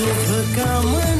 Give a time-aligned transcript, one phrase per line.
[0.00, 1.19] शुभकामना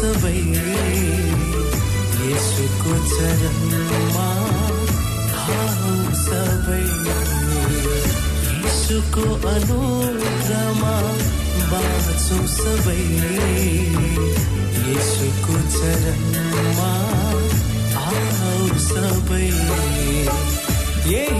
[0.00, 0.38] सबै
[2.20, 4.28] यीशुको चरणमा
[5.32, 6.84] खाऊ सबै
[8.62, 10.94] यीशुको अनुग्रहमा
[11.72, 13.02] बाँचौँ सबै
[14.86, 16.90] यीशुको चरणमा
[18.06, 19.46] आऊ सबै
[21.12, 21.39] यही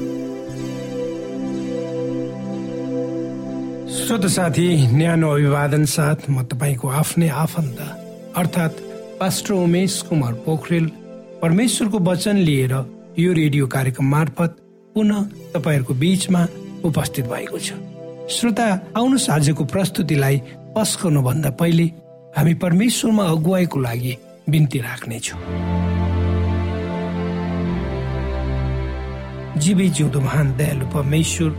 [3.91, 7.79] श्रोत साथी न्यानो अभिवादन साथ म तपाईँको आफ्नै आफन्त
[8.39, 8.79] अर्थात्
[9.19, 10.85] पास्टर उमेश कुमार पोखरेल।
[11.41, 12.73] परमेश्वरको वचन लिएर
[13.19, 14.55] यो रेडियो कार्यक्रम मार्फत
[14.95, 15.19] पुनः
[15.53, 16.41] तपाईँहरूको बीचमा
[16.87, 17.75] उपस्थित भएको छ।
[18.31, 20.37] श्रोता आउनुहोस् आजको प्रस्तुतिलाई
[20.75, 21.85] पस्कनुभन्दा पहिले
[22.37, 24.13] हामी परमेश्वरमा अगुवाईको लागि
[24.49, 25.39] बिन्ती राख्नेछौँ।
[29.59, 31.51] जीवी जिउँदो महान दयालु परमेश्वर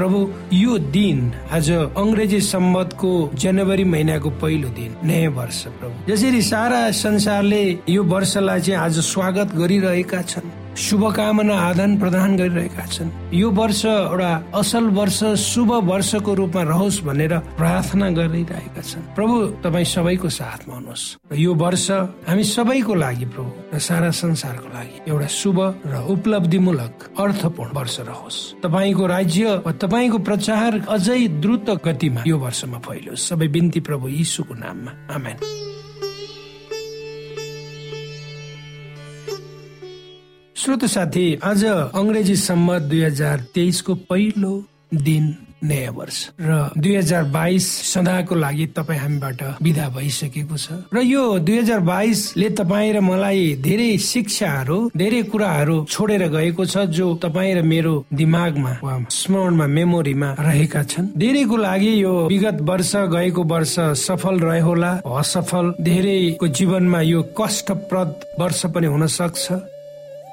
[0.00, 0.20] प्रभु
[0.52, 1.18] यो दिन
[1.52, 8.60] आज अङ्ग्रेजी सम्बन्धको जनवरी महिनाको पहिलो दिन नयाँ वर्ष प्रभु। जसरी सारा संसारले यो वर्षलाई
[8.60, 15.18] चाहिँ आज स्वागत गरिरहेका छन्। शुभकामना आदान प्रदान गरिरहेका छन्। यो वर्ष एउटा असल वर्ष
[15.36, 19.34] शुभ वर्षको रूपमा रहोस् भनेर प्रार्थना गरिरहेका छन्। प्रभु
[19.64, 21.90] तपाईँ सबैको साथमा हुनुहोस्। र यो वर्ष
[22.26, 28.38] हामी सबैको लागि प्रभु र सारा संसारको लागि एउटा शुभ र उपलब्धिमूलक अर्थपूर्ण वर्ष रहोस्।
[28.62, 34.54] तपाईँको राज्य वा तपाईँको प्रचार अझै द्रुत गतिमा यो वर्षमा फैलोस्। सबै बिन्ती प्रभु यीशुको
[34.54, 35.69] नाममा। आमेन।
[40.60, 44.50] श्रोत साथी आज अङ्ग्रेजी सम्मत दुई हजार तेइसको पहिलो
[44.92, 45.24] दिन
[45.64, 51.22] नयाँ वर्ष र दुई हजार बाइस सदाको लागि तपाईँ हामीबाट विदा भइसकेको छ। र यो
[51.40, 57.54] दुई हजार बाइसले तपाईँ र मलाई धेरै शिक्षाहरू धेरै कुराहरू छोडेर गएको छ जो तपाईँ
[57.54, 63.74] र मेरो दिमागमा वा स्मरणमा मेमोरीमा रहेका छन्। धेरैको लागि यो विगत वर्ष गएको वर्ष
[64.04, 68.08] सफल रह्यो होला। असफल धेरैको जीवनमा यो कष्टप्रद
[68.40, 69.79] वर्ष पनि हुन सक्छ।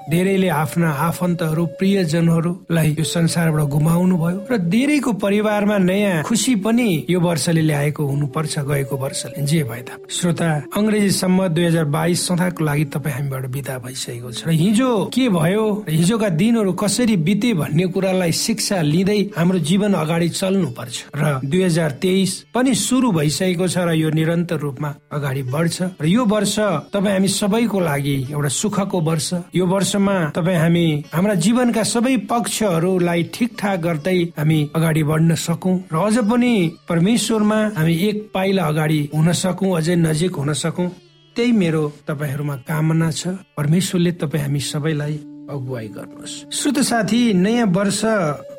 [0.10, 7.20] धेरैले आफ्ना आफन्तहरू प्रियजनहरूलाई यो संसारबाट गुमाउनु भयो र धेरैको परिवारमा नयाँ खुसी पनि यो
[7.20, 12.64] वर्षले ल्याएको हुनुपर्छ गएको वर्षले। जे भए त। श्रोता अङ्ग्रेजी सम्म दुई हजार बाइस सदाको
[12.64, 15.66] लागि तपाईँ हामीबाट बिदा भइसकेको छ। र हिजो के भयो?
[15.90, 21.64] हिजोका दिनहरू कसरी बिते भन्ने कुरालाई शिक्षा लिँदै हाम्रो जीवन अगाडि चल्नु पर्छ र दुई
[21.64, 26.56] हजार तेइस पनि सुरु भइसकेको छ र यो निरन्तर रूपमा अगाडि बढ्छ। र यो वर्ष
[26.96, 32.16] तपाईँ हामी सबैको लागि एउटा सुखको वर्ष। यो वर्ष वर्षमा तपाईँ हामी हाम्रा जीवनका सबै
[32.30, 36.54] पक्षहरूलाई ठिकठाक गर्दै हामी अगाडि बढ्न सकौँ। र अझ पनि
[36.90, 40.90] परमेश्वरमा हामी एक पाइला अगाडि हुन सकौँ अझै नजिक हुन सकौँ।
[41.36, 43.28] त्यही मेरो तपाईँहरूमा कामना छ।
[43.58, 45.16] परमेश्वरले तपाईँ हामी सबैलाई
[45.50, 48.02] अगुवाई गर्नुहोस्। श्रुत साथी नयाँ वर्ष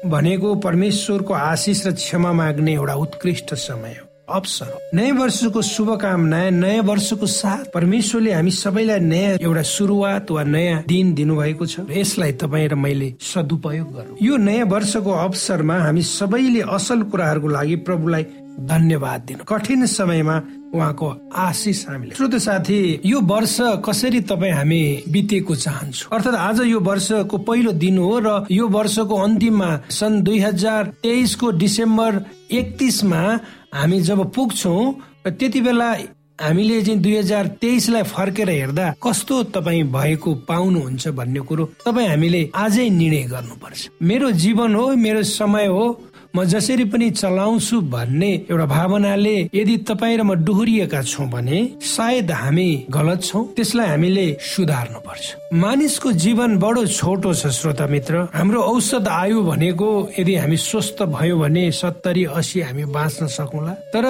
[0.07, 6.83] भनेको परमेश्वरको आशिष र क्षमा माग्ने एउटा उत्कृष्ट समय हो। अवसर नयाँ वर्षको शुभकामना नयाँ
[6.85, 12.69] वर्षको साथ। परमेश्वरले हामी सबैलाई नयाँ एउटा सुरुवात वा नयाँ दिन दिनुभएको छ। यसलाई तपाईँ
[12.69, 18.25] र मैले सदुपयोग गरौँ। यो नयाँ वर्षको अवसरमा हामी सबैले असल कुराहरूको लागि प्रभुलाई
[18.59, 20.37] धन्यवाद दिनु। कठिन समयमा
[20.75, 23.57] उहाँको आशिष हामीले श्रोत साथी यो वर्ष
[23.87, 26.09] कसरी तपाईँ हामी बितेको चाहन्छु?
[26.13, 31.51] अर्थात् आज यो वर्षको पहिलो दिन हो र यो वर्षको अन्तिममा सन् दुई हजार तेइसको
[31.63, 32.21] डिसेम्बर
[32.51, 33.23] एकतिसमा
[33.75, 34.93] हामी जब पुग्छौँ
[35.29, 35.91] त्यति बेला
[36.41, 42.41] हामीले चाहिँ दुई हजार तेइसलाई फर्केर हेर्दा कस्तो तपाईँ भएको पाउनुहुन्छ भन्ने कुरो तपाईँ हामीले
[42.55, 45.85] आजै निर्णय गर्नुपर्छ। मेरो जीवन हो मेरो समय हो
[46.35, 52.31] म जसरी पनि चलाउँछु भन्ने एउटा भावनाले यदि तपाईँ र म डुहुरिएका छौँ भने सायद
[52.31, 58.61] हामी गलत छौँ। त्यसलाई हामीले सुधार्नु पर्छ मानिसको जीवन बडो छोटो छ श्रोता मित्र। हाम्रो
[58.61, 64.05] औषध आयु भनेको यदि हामी स्वस्थ भयो भने सत्तरी असी हामी बाँच्न सकौँला। तर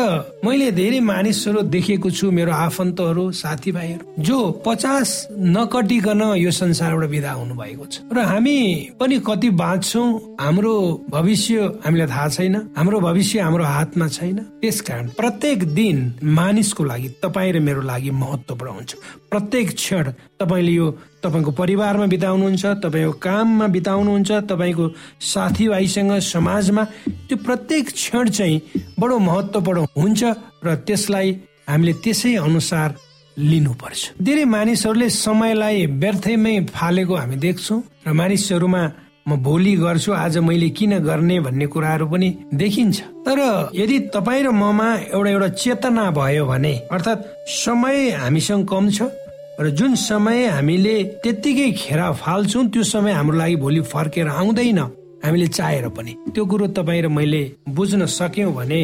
[0.44, 5.08] मैले धेरै मानिसहरू देखेको छु मेरो आफन्तहरू साथीभाइहरू जो पचास
[5.54, 8.58] नकटिकन यो संसारबाट विदा हुनु भएको छ। र हामी
[8.98, 10.08] पनि कति बाँच्छौँ
[10.40, 10.74] हाम्रो
[11.10, 11.54] भविष्य
[11.86, 17.60] हामीलाई थाहा छैन हाम्रो भविष्य हाम्रो हातमा छैन। त्यसकारण प्रत्येक दिन मानिसको लागि तपाईँ र
[17.60, 18.92] मेरो लागि महत्वपूर्ण हुन्छ।
[19.30, 20.04] प्रत्येक क्षण
[20.40, 20.86] तपाईँले यो
[21.22, 24.84] तपाईँको परिवारमा बिताउनुहुन्छ तपाईँको काममा बिताउनुहुन्छ तपाईँको
[25.32, 26.84] साथीभाइसँग समाजमा
[27.28, 28.62] त्यो प्रत्येक क्षण चाहिँ
[29.00, 30.22] बडो महत्वपूर्ण हुन्छ
[30.64, 31.28] र त्यसलाई
[31.68, 32.88] हामीले त्यसै अनुसार
[33.36, 38.82] लिनुपर्छ। धेरै मानिसहरूले समयलाई व्यर्थमै फालेको हामी देख्छौँ र मानिसहरूमा
[39.28, 43.38] म भोलि गर्छु आज मैले किन गर्ने भन्ने कुराहरू पनि देखिन्छ। तर
[43.74, 49.12] यदि तपाईँ र ममा एउटा एउटा चेतना भयो भने अर्थात् समय हामीसँग कम छ
[49.60, 54.78] र जुन समय हामीले त्यत्तिकै खेर फाल्छौँ त्यो समय हाम्रो लागि भोलि फर्केर आउँदैन
[55.24, 58.80] हामीले चाहेर पनि। त्यो कुरो तपाईँ र मैले बुझ्न सक्यौँ भने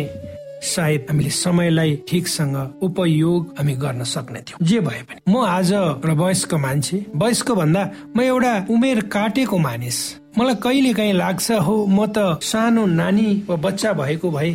[0.60, 6.12] सायद हामीले समयलाई ठिकसँग उपयोग हामी गर्न सक्ने थियौँ। जे भए पनि। म आज एउटा
[6.12, 7.82] वयस्क मान्छे। वयस्क भन्दा
[8.16, 10.00] म एउटा उमेर काटेको मानिस।
[10.38, 14.50] मलाई कहिले काहीँ लाग्छ हो म त सानो नानी वा बच्चा भएको भए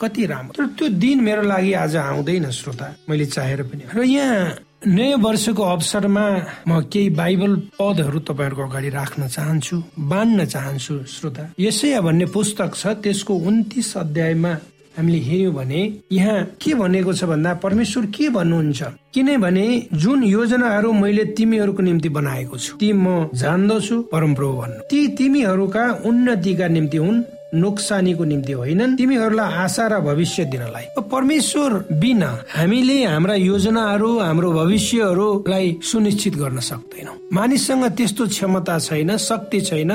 [0.00, 4.58] कति राम्रो। तर त्यो दिन मेरो लागि आज आउँदैन श्रोता। मैले चाहेर पनि। र यहाँ
[4.86, 6.26] नयाँ वर्षको अवसरमा
[6.66, 12.86] म केही बाइबल पदहरू तपाईँहरूको अगाडि राख्न चाहन्छु बाँड्न चाहन्छु श्रोता। यसैया भन्ने पुस्तक छ
[13.04, 14.52] त्यसको उन्तिस अध्यायमा
[14.96, 15.80] हामीले हेर्यौँ भने
[16.12, 18.82] यहाँ के भनेको छ भन्दा परमेश्वर के भन्नुहुन्छ?
[19.14, 25.84] किनभने जुन योजनाहरू मैले तिमीहरूको निम्ति बनाएको छु ती म जान्दछु परमप्रभु भन्नु। ती तिमीहरूका
[26.06, 27.22] उन्नतिका निम्ति हुन्
[27.54, 35.76] नोक्सानीको निम्ति होइनन्। तिमीहरूलाई आशा र भविष्य दिनलाई। परमेश्वर बिना हामीले हाम्रा योजनाहरू हाम्रो भविष्यहरूलाई
[35.82, 39.92] सुनिश्चित गर्न सक्दैनौ। मानिससँग त्यस्तो क्षमता छैन शक्ति छैन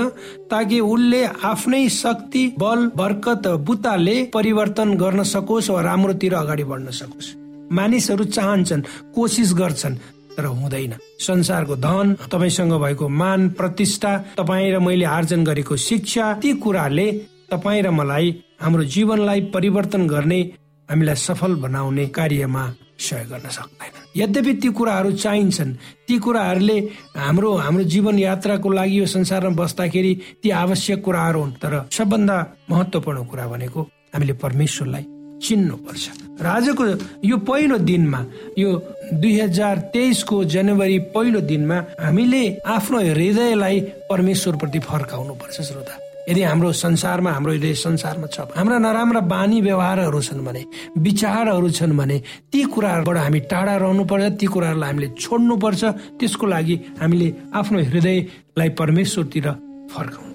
[0.52, 7.34] ताकि उसले आफ्नै शक्ति बल बरकत बुताले परिवर्तन गर्न सकोस् वा राम्रोतिर अगाडि बढ्न सकोस्।
[7.72, 8.82] मानिसहरू चाहन्छन्
[9.16, 9.96] कोसिस गर्छन्
[10.38, 16.54] तर हुँदैन। संसारको धन तपाईँसँग भएको मान प्रतिष्ठा तपाईँ र मैले आर्जन गरेको शिक्षा ती
[16.54, 17.08] कुराहरूले
[17.52, 18.28] तपाईँ र मलाई
[18.62, 20.42] हाम्रो जीवनलाई परिवर्तन गर्ने
[20.90, 22.64] हामीलाई सफल बनाउने कार्यमा
[23.00, 25.74] सहयोग गर्न सक्दैन। यद्यपि ती कुराहरू चाहिन्छन्
[26.08, 26.78] ती कुराहरूले
[27.18, 32.38] हाम्रो हाम्रो जीवन यात्राको लागि यो संसारमा बस्दाखेरि ती आवश्यक कुराहरू हुन् तर सबभन्दा
[32.70, 33.82] महत्वपूर्ण कुरा भनेको
[34.16, 35.06] हामीले परमेश्वरलाई
[35.44, 36.06] चिन्नु पर्छ
[36.42, 36.84] र आजको
[37.28, 38.20] यो पहिलो दिनमा
[38.58, 38.70] यो
[39.14, 46.72] दुई हजार तेइसको जनवरी पहिलो दिनमा हामीले आफ्नो हृदयलाई परमेश्वरप्रति फर्काउनु पर्छ श्रोता। यदि हाम्रो
[46.74, 50.64] संसारमा हाम्रो हृदय संसारमा छ हाम्रा नराम्रा बानी व्यवहारहरू छन् भने
[51.06, 52.18] विचारहरू छन् भने
[52.52, 55.84] ती कुराहरूबाट हामी टाढा रहनु पर्छ ती कुराहरूलाई हामीले छोड्नु पर्छ
[56.20, 59.48] त्यसको लागि हामीले आफ्नो हृदयलाई परमेश्वरतिर
[59.94, 60.35] फर्काउनु।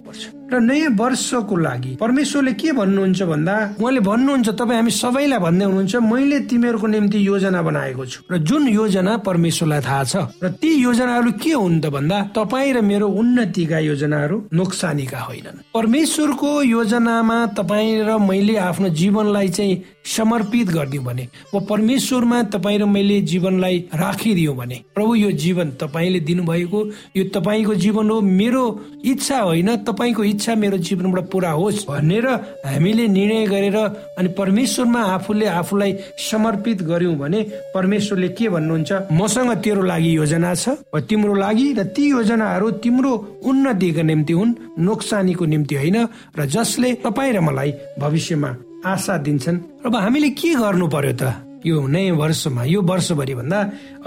[0.51, 5.97] र नयाँ वर्षको लागि। परमेश्वरले के भन्नुहुन्छ भन्दा उहाँले भन्नुहुन्छ तपाईँ हामी सबैलाई भन्दै हुनुहुन्छ
[6.11, 11.31] मैले तिमीहरूको निम्ति योजना बनाएको छु। र जुन योजना परमेश्वरलाई थाहा छ र ती योजनाहरू
[11.43, 18.19] के हुन् त भन्दा तपाईँ र मेरो उन्नतिका योजनाहरू नोक्सानीका होइनन्। परमेश्वरको योजनामा तपाईँ र
[18.19, 24.81] मैले आफ्नो जीवनलाई चाहिँ समर्पित गरिदिउँ भने वा परमेश्वरमा तपाईँ र मैले जीवनलाई राखिदिउँ भने
[24.95, 26.85] प्रभु यो जीवन तपाईँले दिनुभएको
[27.17, 28.65] यो तपाईँको जीवन हो मेरो
[29.05, 32.27] इच्छा होइन तपाईँको इच्छा मेरो जीवनबाट पुरा होस् भनेर
[32.65, 33.77] हामीले निर्णय गरेर
[34.19, 35.93] अनि परमेश्वरमा आफूले आफूलाई
[36.31, 37.43] समर्पित गर्यौँ भने
[37.75, 38.93] परमेश्वरले के भन्नुहुन्छ?
[39.13, 43.13] मसँग तेरो लागि योजना छ वा तिम्रो लागि र ती योजनाहरू तिम्रो
[43.45, 45.97] उन्नतिको निम्ति हुन् नोक्सानीको निम्ति होइन
[46.39, 51.25] र जसले तपाईँ र मलाई भविष्यमा आशा दिन्छन्। अब हामीले के गर्नु पर्यो त?
[51.67, 53.59] यो नयाँ वर्षमा यो वर्षभरि भन्दा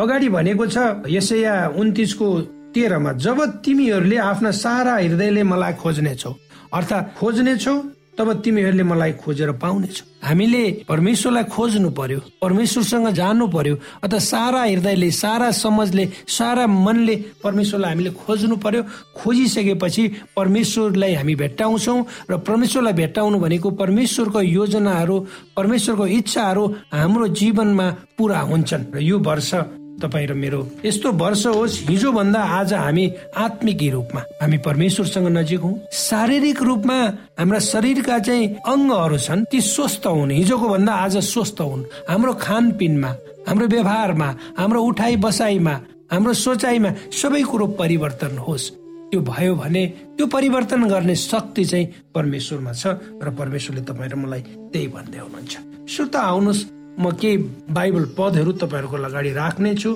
[0.01, 2.27] अगाडि भनेको छ यसैया उन्तिसको
[2.73, 6.31] तेह्रमा जब तिमीहरूले आफ्ना सारा हृदयले मलाई खोज्नेछौ
[6.73, 7.75] अर्थात् खोज्नेछौ
[8.17, 15.09] तब तिमीहरूले मलाई खोजेर पाउनेछौ। हामीले परमेश्वरलाई खोज्नु पर्यो परमेश्वरसँग जानु पर्यो अथवा सारा हृदयले
[15.11, 18.81] सारा समझले सारा मनले परमेश्वरलाई हामीले खोज्नु पर्यो।
[19.17, 20.03] खोजिसकेपछि
[20.37, 21.99] परमेश्वरलाई हामी भेट्टाउँछौँ
[22.31, 25.19] र परमेश्वरलाई भेट्टाउनु भनेको परमेश्वरको योजनाहरू
[25.57, 29.51] परमेश्वरको इच्छाहरू हाम्रो जीवनमा पुरा हुन्छन्। र यो वर्ष
[30.01, 33.05] तपाईँ र मेरो यस्तो वर्ष होस् हिजो भन्दा आज हामी
[33.37, 36.97] आत्मिक रूपमा हामी परमेश्वरसँग नजिक हौ। शारीरिक रूपमा
[37.39, 43.11] हाम्रा शरीरका चाहिँ अङ्गहरू छन् ती स्वस्थ हुन्। हिजोको भन्दा आज स्वस्थ हुन्। हाम्रो खानपिनमा
[43.47, 45.75] हाम्रो व्यवहारमा हाम्रो उठाइ बसाइमा
[46.11, 48.71] हाम्रो सोचाइमा सबै कुरो परिवर्तन होस्।
[49.09, 49.83] त्यो भयो भने
[50.17, 51.85] त्यो परिवर्तन गर्ने शक्ति चाहिँ
[52.15, 54.41] परमेश्वरमा छ र परमेश्वरले तपाईँ र मलाई
[54.73, 55.53] त्यही भन्दै हुनुहुन्छ।
[55.89, 56.61] श्रोता आउनुहोस्
[56.99, 57.37] म केही
[57.71, 59.95] बाइबल पदहरू तपाईँहरूको अगाडि राख्नेछु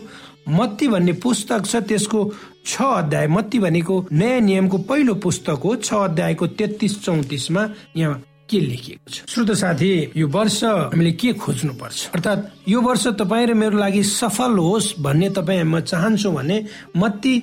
[0.50, 2.20] मत्ती भन्ने पुस्तक छ त्यसको
[2.66, 8.60] छ अध्याय मत्ती भनेको नयाँ नियमको पहिलो पुस्तक हो छ अध्यायको तेत्तिस चौतिसमा यहाँ के
[8.60, 13.54] लेखिएको छ। श्रोत साथी यो वर्ष हामीले के खोज्नु पर्छ अर्थात् यो वर्ष तपाईँ र
[13.54, 16.58] मेरो लागि सफल होस् भन्ने तपाईँ म चाहन्छु भने
[16.96, 17.36] मत्ती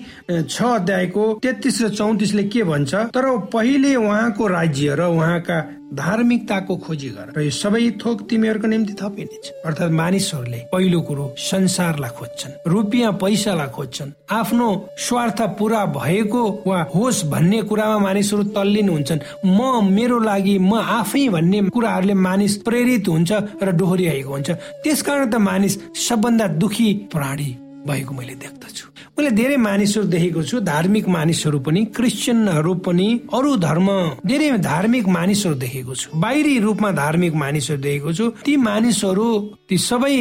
[0.48, 5.58] छ अध्यायको तेत्तिस र चौतिसले के भन्छ तर पहिले उहाँको राज्य र उहाँका
[5.94, 12.10] धार्मिकताको खोजी गर। र यो सबै थोक तिमीहरूको निम्ति थपिनेछ अर्थात् मानिसहरूले पहिलो कुरो संसारलाई
[12.18, 19.24] खोज्छन् रुपियाँ पैसालाई खोज्छन्। आफ्नो स्वार्थ पुरा भएको वा होस् भन्ने कुरामा मानिसहरू तल्लिन हुन्छन्।
[19.46, 19.58] म
[19.88, 23.32] मेरो लागि म आफै भन्ने कुराहरूले मानिस प्रेरित हुन्छ
[23.62, 24.50] र डोहोरिआएको हुन्छ।
[24.82, 27.50] त्यसकारण त मानिस सबभन्दा दुखी प्राणी
[27.86, 28.86] भएको मैले देख्दछु।
[29.18, 33.88] मैले धेरै मानिसहरू देखेको छु धार्मिक मानिसहरू पनि क्रिस्चियनहरू पनि अरू धर्म
[34.26, 39.26] धेरै धार्मिक मानिसहरू देखेको छु। बाहिरी रूपमा धार्मिक मानिसहरू देखेको छु। ती मानिसहरू
[39.68, 40.16] ती सबै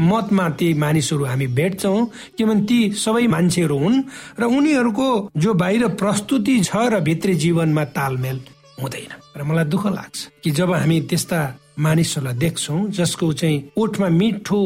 [0.00, 1.98] मतमा ती मानिसहरू हामी भेट्छौँ
[2.38, 4.02] किनभने ती सबै मान्छेहरू हुन्
[4.40, 8.40] र उनीहरूको जो बाहिर प्रस्तुति छ र भित्री जीवनमा तालमेल
[8.82, 11.40] हुँदैन। र मलाई दुःख लाग्छ कि जब हामी त्यस्ता
[11.78, 14.60] मानिसहरूलाई देख्छौँ जसको चाहिँ ओठमा मिठो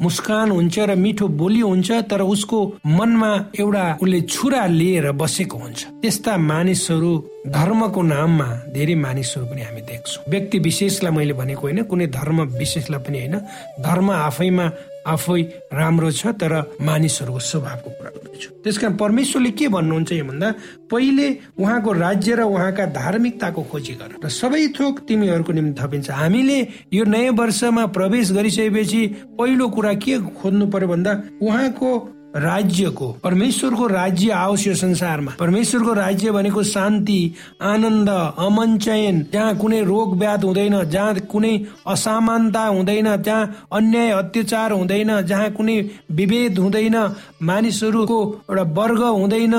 [0.00, 5.84] मुस्कान हुन्छ र मिठो बोली हुन्छ तर उसको मनमा एउटा उसले छुरा लिएर बसेको हुन्छ।
[6.02, 7.12] त्यस्ता मानिसहरू
[7.48, 13.00] धर्मको नाममा धेरै मानिसहरू पनि हामी देख्छौँ। व्यक्ति विशेषलाई मैले भनेको होइन कुनै धर्म विशेषलाई
[13.00, 13.36] पनि होइन।
[13.80, 14.66] धर्म आफैमा
[15.06, 20.48] आफै राम्रो छ तर मानिसहरूको स्वभावको कुरा गर्दैछु। त्यसकारण परमेश्वरले के भन्नुहुन्छ यो भन्दा
[20.90, 21.26] पहिले
[21.58, 26.58] उहाँको राज्य र उहाँका धार्मिकताको खोजी गर र सबै थोक तिमीहरूको निम्ति थपिन्छ। हामीले
[26.92, 29.00] यो नयाँ वर्षमा प्रवेश गरिसकेपछि
[29.38, 31.90] पहिलो कुरा के खोज्नु पर्यो भन्दा उहाँको
[32.36, 37.20] राज्यको परमेश्वरको राज्य आओस् यो संसारमा। परमेश्वरको राज्य भनेको शान्ति
[37.62, 41.54] आनन्द अमन चयन। जहाँ कुनै रोग व्याध हुँदैन जहाँ कुनै
[41.86, 45.78] असमानता हुँदैन जहाँ अन्याय अत्याचार हुँदैन जहाँ कुनै
[46.12, 46.96] विभेद हुँदैन
[47.42, 48.18] मानिसहरूको
[48.50, 49.54] एउटा वर्ग हुँदैन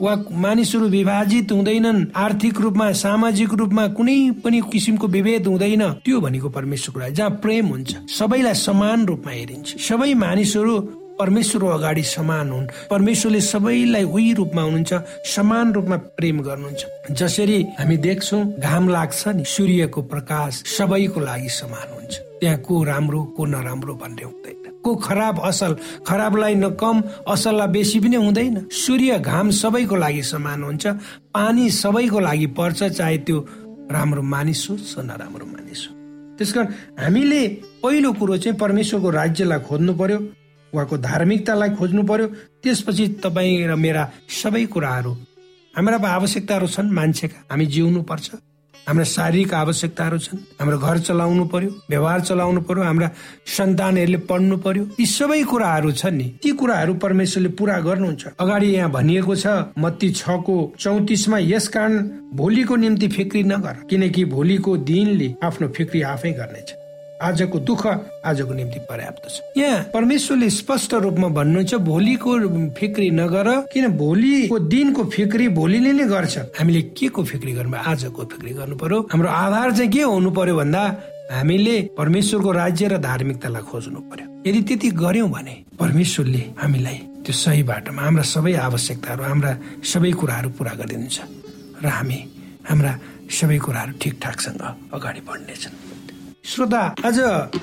[0.00, 6.48] वा मानिसहरू विभाजित हुँदैनन् आर्थिक रूपमा सामाजिक रूपमा कुनै पनि किसिमको विभेद हुँदैन त्यो भनेको
[6.48, 10.74] परमेश्वरको राज्य। जहाँ प्रेम हुन्छ सबैलाई समान रूपमा हेरिन्छ। सबै मानिसहरू
[11.18, 14.92] परमेश्वर अगाडि समान हुन्। परमेश्वरले सबैलाई उही रूपमा हुनुहुन्छ
[15.26, 21.86] समान रूपमा प्रेम गर्नुहुन्छ। जसरी हामी देख्छौँ घाम लाग्छ नि सूर्यको प्रकाश सबैको लागि समान
[21.94, 25.76] हुन्छ। त्यहाँ को राम्रो को नराम्रो भन्ने हुँदैन। को खराब असल
[26.06, 30.86] खराबलाई न कम असललाई बेसी पनि हुँदैन। सूर्य घाम सबैको लागि समान हुन्छ
[31.30, 33.38] पानी सबैको लागि पर्छ चाहे त्यो
[33.92, 35.94] राम्रो मानिस होस् नराम्रो मानिस हो
[36.38, 37.46] त्यसकारण हामीले
[37.82, 40.18] पहिलो कुरो चाहिँ परमेश्वरको राज्यलाई खोज्नु पर्यो।
[40.74, 42.26] उहाँको धार्मिकतालाई खोज्नु पर्यो।
[42.62, 45.12] त्यसपछि तपाईँ र मेरा सबै कुराहरू।
[45.74, 48.30] हाम्रा आवश्यकताहरू छन् मान्छेका। हामी जिउनु पर्छ
[48.86, 53.10] हाम्रा शारीरिक आवश्यकताहरू छन्। हाम्रो घर चलाउनु पर्यो व्यवहार चलाउनु पर्यो हाम्रा
[53.46, 58.90] सन्तानहरूले पढ्नु पर्यो। यी सबै कुराहरू छन् नि। ती कुराहरू परमेश्वरले पुरा गर्नुहुन्छ। अगाडि यहाँ
[58.90, 59.46] भनिएको छ
[59.78, 61.92] मत्ती छको चौतिसमा यस कारण
[62.34, 66.81] भोलिको निम्ति फिक्री नगर किनकि भोलिको दिनले आफ्नो फिक्री आफै गर्नेछ।
[67.22, 67.82] आजको दुःख
[68.24, 72.30] आजको निम्ति पर्याप्त छ। यहाँ परमेश्वरले स्पष्ट रूपमा भन्नुहुन्छ भोलिको
[72.78, 76.38] फिक्री नगर किन भोलिको दिनको फिक्री भोलिले नै गर्छ?
[76.58, 78.98] हामीले के को फिक्री गर्नु आजको फिक्री गर्नु पर्यो?
[79.12, 80.82] हाम्रो आधार चाहिँ के हुनु पर्यो भन्दा
[81.32, 87.62] हामीले परमेश्वरको राज्य र धार्मिकतालाई खोज्नु पर्यो। यदि त्यति गर्यौं भने परमेश्वरले हामीलाई त्यो सही
[87.62, 89.52] बाटोमा हाम्रा सबै आवश्यकताहरू हाम्रा
[89.86, 91.16] सबै कुराहरू पुरा गरिदिन्छ
[91.82, 92.18] र हामी
[92.68, 92.92] हाम्रा
[93.30, 95.74] सबै कुराहरू ठिकठाकसँग अगाडि बढ्नेछन्।
[96.44, 97.18] श्रोता आज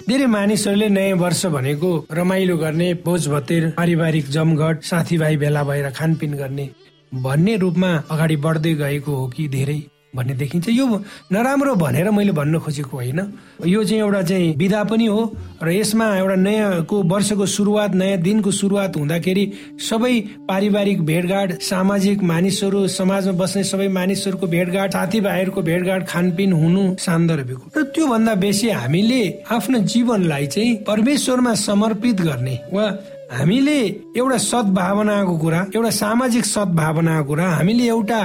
[0.07, 6.33] धेरै मानिसहरूले नयाँ वर्ष भनेको रमाइलो गर्ने भोज भतेर पारिवारिक जमघट साथीभाइ भेला भएर खानपिन
[6.33, 6.69] गर्ने
[7.13, 9.81] भन्ने रूपमा अगाडि बढ्दै गएको हो कि धेरै?
[10.15, 10.85] भन्ने देखिन्छ। यो
[11.31, 13.19] नराम्रो भनेर मैले भन्न खोजेको होइन।
[13.65, 15.21] यो चाहिँ एउटा चाहिँ विधा पनि हो
[15.63, 19.45] र यसमा एउटा नयाँको वर्षको सुरुवात नयाँ दिनको सुरुवात हुँदाखेरि
[19.89, 20.13] सबै
[20.49, 27.83] पारिवारिक भेटघाट सामाजिक मानिसहरू समाजमा बस्ने सबै मानिसहरूको भेटघाट साथीभाइहरूको भेटघाट खानपिन हुनु सान्दर्भिक र
[27.93, 32.85] त्योभन्दा बेसी हामीले आफ्नो जीवनलाई चाहिँ परमेश्वरमा समर्पित गर्ने वा
[33.31, 33.79] हामीले
[34.17, 38.19] एउटा सद्भावनाको कुरा एउटा सामाजिक सद्भावनाको कुरा हामीले एउटा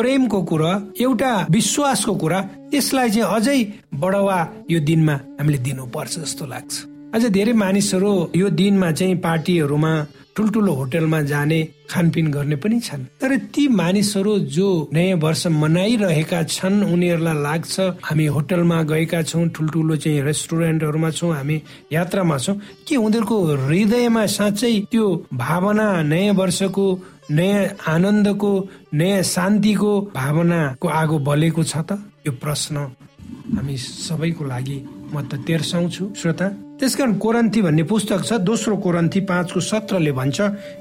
[0.00, 2.40] प्रेमको कुरा एउटा विश्वासको कुरा
[2.72, 3.58] त्यसलाई चाहिँ अझै
[4.00, 4.38] बढावा
[4.70, 6.72] यो दिनमा हामीले दिनुपर्छ जस्तो लाग्छ।
[7.14, 9.92] अझ धेरै मानिसहरू यो दिनमा चाहिँ पार्टीहरूमा
[10.36, 11.58] ठुल्ठुलो होटलमा जाने
[11.90, 17.74] खानपिन गर्ने पनि छन्। तर ती मानिसहरू जो नयाँ वर्ष मनाइरहेका छन् उनीहरूलाई लाग्छ
[18.08, 21.56] हामी होटलमा गएका छौँ ठुल्ठुलो चाहिँ रेस्टुरेन्टहरूमा छौँ हामी
[21.92, 22.56] यात्रामा छौँ
[22.88, 23.36] के उनीहरूको
[23.66, 26.86] हृदयमा साँच्चै त्यो भावना नयाँ वर्षको
[27.30, 27.64] नयाँ
[27.94, 28.50] आनन्दको
[28.94, 31.90] नयाँ शान्तिको भावनाको आगो बलेको छ त?
[32.26, 32.76] यो प्रश्न
[33.56, 34.78] हामी सबैको लागि
[35.14, 36.48] म त तेर्साउँछु श्रोता
[36.80, 40.38] त्यसकारण कोरन्थी भन्ने पुस्तक छ दोस्रो कोरन्थी पाँचको सत्रले भन्छ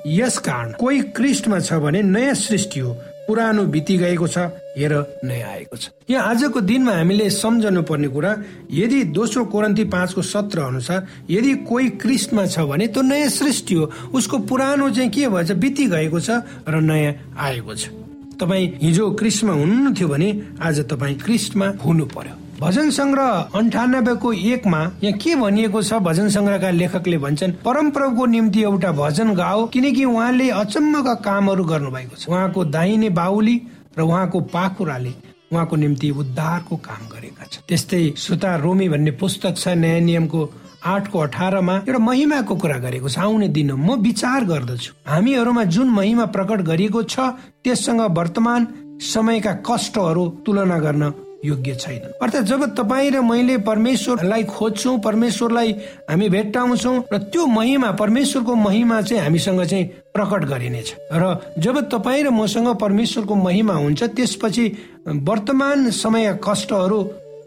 [0.07, 2.91] यस कारण कोही क्रिस्टमा छ भने नयाँ सृष्टि हो।
[3.29, 8.31] पुरानो बिति गएको छ हेर नयाँ आएको छ। यहाँ आजको दिनमा हामीले सम्झनु पर्ने कुरा
[8.73, 13.85] यदि दोस्रो कोरन्ती पाँचको सत्र अनुसार यदि कोही क्रिस्टमा छ भने त्यो नयाँ सृष्टि हो।
[14.17, 17.93] उसको पुरानो चाहिँ के भएछ बिति गएको छ र नयाँ आएको छ।
[18.41, 24.79] तपाईँ हिजो क्रिस्टमा हुनु थियो भने आज तपाईँ क्रिस्टमा हुनु पर्यो भजन सङ्ग्रह अन्ठानब्बेको एकमा
[25.03, 25.93] यहाँ के भनिएको छ?
[26.03, 32.27] भजन सङ्ग्रहका लेखकले भन्छन् परमप्रभुको निम्ति एउटा भजन गाओ किनकि उहाँले अचम्मका कामहरू गर्नुभएको छ।
[32.27, 33.55] उहाँको दाहिने बाहुली
[33.97, 35.13] र उहाँको पाखुराले
[35.53, 40.41] उहाँको निम्ति उद्धारको काम गरेका छन्। त्यस्तै सुता रोमी भन्ने पुस्तक छ नयाँ नियमको
[40.83, 46.25] आठको अठारमा एउटा महिमाको कुरा गरेको छ। आउने दिन म विचार गर्दछु। हामीहरूमा जुन महिमा
[46.35, 47.19] प्रकट गरिएको छ
[47.63, 48.67] त्यससँग वर्तमान
[48.99, 51.03] समयका कष्टहरू तुलना गर्न
[51.45, 55.71] योग्य छैन अर्थात् जब तपाईँ र मैले परमेश्वरलाई खोज्छौँ परमेश्वरलाई
[56.09, 62.23] हामी भेट्टाउँछौँ र त्यो महिमा परमेश्वरको महिमा चाहिँ हामीसँग चाहिँ प्रकट गरिनेछ। र जब तपाईँ
[62.23, 64.65] र मसँग परमेश्वरको महिमा हुन्छ त्यसपछि
[65.07, 66.99] वर्तमान समय कष्टहरू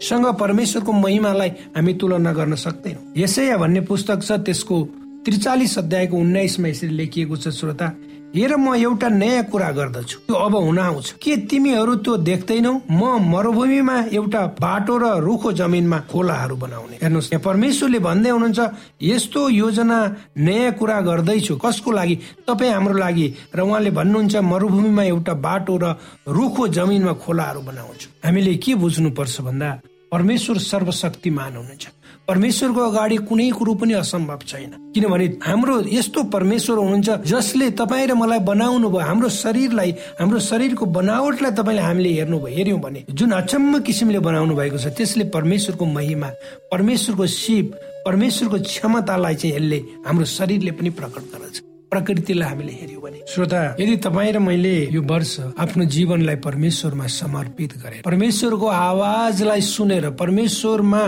[0.03, 4.83] सँग परमेश्वरको महिमालाई हामी तुलना गर्न सक्दैनौँ। यसैया भन्ने पुस्तक छ त्यसको
[5.25, 7.87] त्रिचालिस अध्यायको उन्नाइसमा यसरी लेखिएको छ श्रोता।
[8.33, 12.73] हेर म एउटा नयाँ कुरा गर्दछु। त्यो अब हुन आउँछ। के तिमीहरू त्यो देख्दैनौ?
[12.89, 18.61] म मरुभूमिमा एउटा बाटो र रुखो जमिनमा खोलाहरू बनाउने। हेर्नुहोस् परमेश्वरले भन्दै हुनुहुन्छ
[19.03, 19.99] यस्तो योजना
[20.39, 22.17] नयाँ कुरा गर्दैछु। कसको लागि?
[22.49, 25.85] तपाईँ हाम्रो लागि। र उहाँले भन्नुहुन्छ मरुभूमिमा एउटा बाटो र
[26.25, 31.89] रुखो जमिनमा खोलाहरू बनाउँछु। हामीले के बुझ्नु पर्छ भन्दा परमेश्वर सर्वशक्तिमान हुनुहुन्छ।
[32.29, 38.15] परमेश्वरको अगाडि कुनै कुरो पनि असम्भव छैन। किनभने हाम्रो यस्तो परमेश्वर हुनुहुन्छ जसले तपाईँ र
[38.15, 43.31] मलाई बनाउनु भयो हाम्रो शरीरलाई हाम्रो शरीरको बनावटलाई तपाईँले हामीले हेर्नु भयो हेऱ्यौँ भने जुन
[43.41, 46.29] अचम्म किसिमले बनाउनु भएको छ त्यसले परमेश्वरको महिमा
[46.73, 47.65] परमेश्वरको शिव
[48.07, 53.97] परमेश्वरको क्षमतालाई चाहिँ यसले हाम्रो शरीरले पनि प्रकट गर्दछ। प्रकृतिलाई हामीले हेऱ्यौँ भने। श्रोता यदि
[54.07, 61.03] तपाईँ र मैले यो वर्ष आफ्नो जीवनलाई परमेश्वरमा समर्पित गरे परमेश्वरको आवाजलाई सुनेर परमेश्वरमा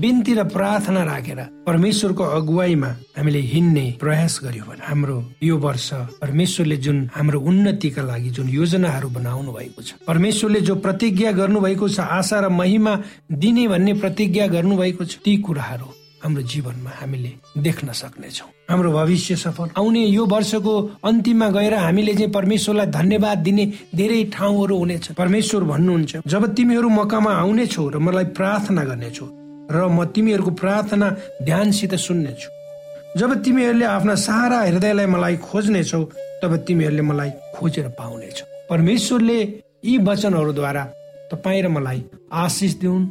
[0.00, 5.88] बिन्ती र प्रार्थना राखेर परमेश्वरको अगुवाईमा हामीले हिँड्ने प्रयास गर्यो भने हाम्रो यो वर्ष
[6.20, 12.00] परमेश्वरले जुन हाम्रो उन्नतिका लागि जुन योजनाहरू बनाउनु भएको छ परमेश्वरले जो प्रतिज्ञा गर्नुभएको छ
[12.18, 12.98] आशा र महिमा
[13.32, 19.68] दिने भन्ने प्रतिज्ञा गर्नुभएको छ ती कुराहरू हाम्रो जीवनमा हामीले देख्न सक्नेछौँ। हाम्रो भविष्य सफल
[19.78, 26.16] आउने यो वर्षको अन्तिममा गएर हामीले चाहिँ परमेश्वरलाई धन्यवाद दिने धेरै ठाउँहरू हुनेछ। परमेश्वर भन्नुहुन्छ
[26.26, 29.26] जब तिमीहरू मकामा आउनेछौ र मलाई प्रार्थना गर्नेछौ
[29.70, 31.08] र म तिमीहरूको प्रार्थना
[31.42, 32.48] ध्यानसित सुन्नेछु
[33.18, 36.02] जब तिमीहरूले आफ्ना सारा हृदयलाई मलाई खोज्नेछौ
[36.42, 39.38] तब तिमीहरूले मलाई खोजेर पाउनेछौ। परमेश्वरले
[39.84, 40.84] यी वचनहरूद्वारा
[41.32, 42.00] तपाईँ र मलाई
[42.32, 43.02] आशिष दिउन्।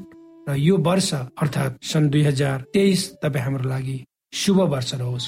[0.49, 3.97] र यो वर्ष अर्थात् सन् दुई हजार तेइस तपाईँ हाम्रो लागि
[4.33, 5.25] शुभ वर्ष रहोस्।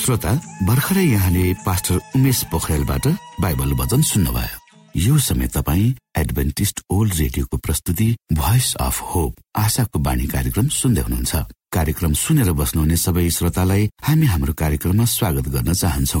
[0.00, 0.32] श्रोता
[0.64, 3.06] भर्खरै यहाँले पास्टर उमेश पोखरेलबाट
[3.40, 4.56] बाइबल वचन सुन्नुभयो।
[4.96, 11.32] यो समय तपाईँ एडभेन्टिस्ट ओल्ड रेडियोको प्रस्तुति भोइस अफ होप आशाको बाणी कार्यक्रम सुन्दै हुनुहुन्छ।
[11.76, 16.20] कार्यक्रम सुनेर बस्नुहुने सबै श्रोतालाई हामी हाम्रो कार्यक्रममा स्वागत गर्न चाहन्छौ।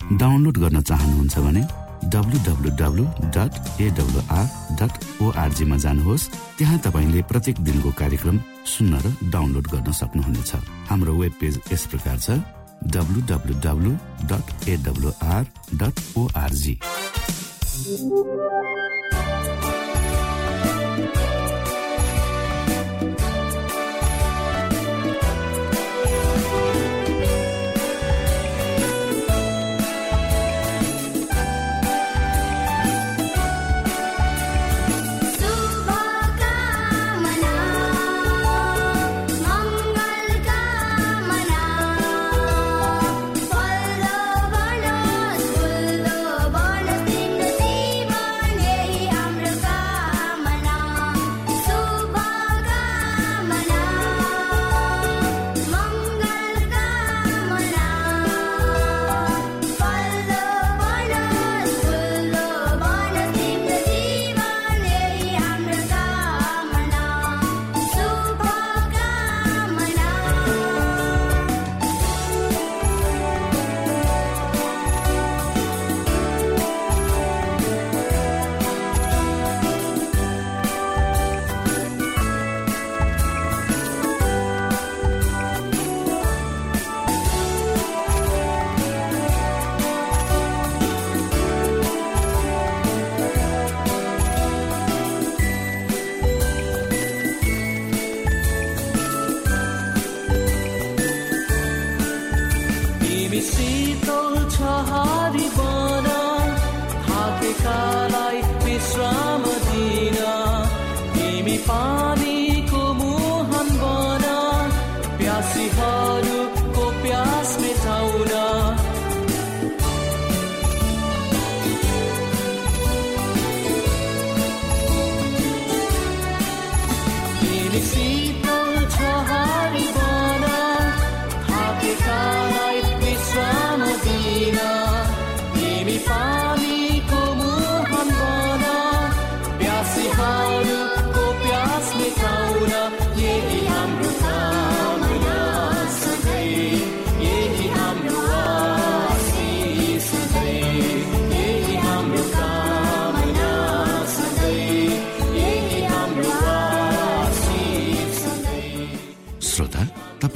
[0.00, 1.62] डाउनलोड गर्न चाहनुहुन्छ भने
[2.14, 2.38] डब्लु
[3.34, 4.46] डट एडब्लुआर
[4.80, 10.52] डट ओआरजीमा जानुहोस्। त्यहाँ तपाईँले प्रत्येक दिनको कार्यक्रम सुन्न र डाउनलोड गर्न सक्नुहुनेछ।
[10.90, 12.30] हाम्रो वेब पेज यस प्रकार छ
[14.72, 16.74] एडब्लुआर डट ओआरजी